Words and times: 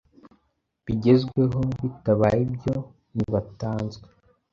bigezweho 0.85 1.59
Bitabaye 1.79 2.39
ibyontibatanzwe 2.47 4.07